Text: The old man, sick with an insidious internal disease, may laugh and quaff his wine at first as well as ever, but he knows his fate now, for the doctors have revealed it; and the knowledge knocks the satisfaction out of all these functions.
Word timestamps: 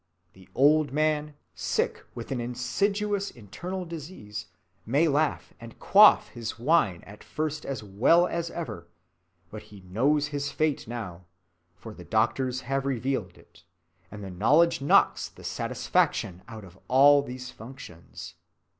The 0.33 0.49
old 0.55 0.91
man, 0.91 1.35
sick 1.53 2.03
with 2.15 2.31
an 2.31 2.41
insidious 2.41 3.29
internal 3.29 3.85
disease, 3.85 4.47
may 4.83 5.07
laugh 5.07 5.53
and 5.59 5.77
quaff 5.77 6.29
his 6.29 6.57
wine 6.57 7.03
at 7.03 7.23
first 7.23 7.67
as 7.67 7.83
well 7.83 8.25
as 8.25 8.49
ever, 8.49 8.87
but 9.51 9.61
he 9.69 9.81
knows 9.81 10.29
his 10.29 10.51
fate 10.51 10.87
now, 10.87 11.25
for 11.75 11.93
the 11.93 12.03
doctors 12.03 12.61
have 12.61 12.87
revealed 12.87 13.37
it; 13.37 13.63
and 14.09 14.23
the 14.23 14.31
knowledge 14.31 14.81
knocks 14.81 15.29
the 15.29 15.43
satisfaction 15.43 16.41
out 16.47 16.63
of 16.63 16.79
all 16.87 17.21
these 17.21 17.51
functions. 17.51 18.33